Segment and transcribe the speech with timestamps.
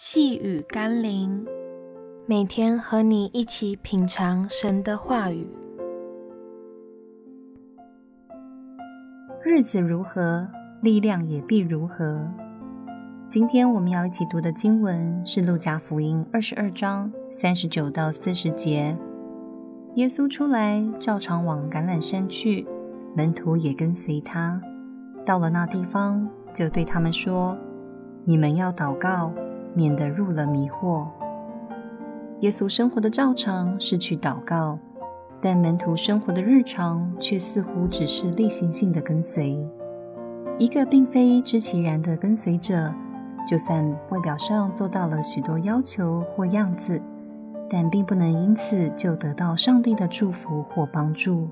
[0.00, 1.44] 细雨甘霖，
[2.24, 5.44] 每天和你一起品尝神的话语。
[9.42, 10.46] 日子如何，
[10.82, 12.30] 力量也必如何。
[13.26, 18.96] 今天我们要一起读的经文是《路加福音》二十二章三十九到四十节。
[19.96, 22.64] 耶稣出来，照常往橄榄山去，
[23.16, 24.62] 门徒也跟随他。
[25.26, 27.58] 到了那地方，就对他们说
[28.24, 29.32] ：“你们要祷告。”
[29.74, 31.06] 免得入了迷惑。
[32.40, 34.78] 耶稣生活的照常是去祷告，
[35.40, 39.58] 但门徒生活的日常却似乎只是例行性的跟随。
[40.56, 42.94] 一个并非知其然的跟随者，
[43.46, 47.02] 就算外表上做到了许多要求或样子，
[47.68, 51.48] 但并不能因此就得到上帝的祝福或帮助。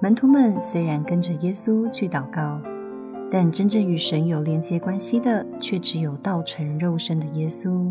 [0.00, 2.60] 门徒们虽然跟着耶稣去祷告。
[3.34, 7.90] 但真正与神有连接关系的，却只有道成肉身的耶稣。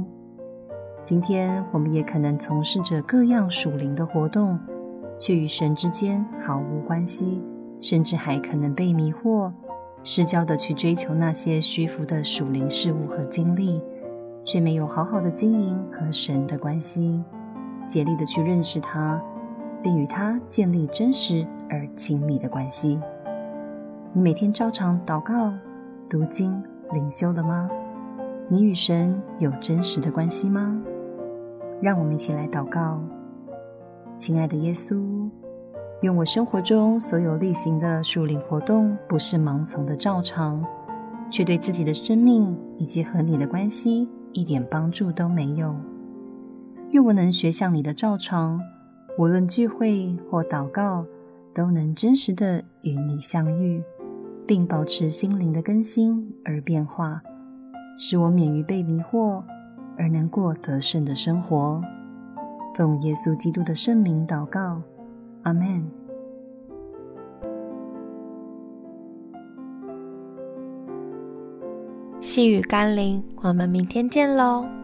[1.04, 4.60] 今天我们也可能从事着各样属灵的活动，
[5.20, 7.42] 却与神之间毫无关系，
[7.80, 9.52] 甚至还可能被迷惑，
[10.04, 13.82] 失焦的去追求那些虚浮的属灵事物和经历，
[14.46, 17.20] 却没有好好的经营和神的关系，
[17.84, 19.20] 竭力的去认识他，
[19.82, 23.00] 并与他建立真实而亲密的关系。
[24.14, 25.54] 你每天照常祷告、
[26.10, 27.70] 读经、灵修了吗？
[28.50, 30.78] 你与神有真实的关系吗？
[31.82, 33.02] 让我们一起来祷告。
[34.18, 35.30] 亲爱的耶稣，
[36.02, 40.62] 愿我生活中所有例行的属灵活动，不是盲从的照常，
[41.32, 45.74] 却对自己的生命以及和你的关系一点帮助都没有。
[46.90, 48.60] 愿我能学像你的照常，
[49.18, 51.06] 无论聚会或祷告，
[51.54, 53.82] 都能真实的与你相遇。
[54.48, 57.22] 并保持心灵的更新而变化，
[57.98, 59.44] 使我免于被迷惑，
[59.98, 61.82] 而能过得胜的生活。
[62.76, 64.82] 奉耶稣基督的圣名祷告，
[65.44, 65.84] 阿门。
[72.20, 74.81] 细雨甘霖，我们明天见喽。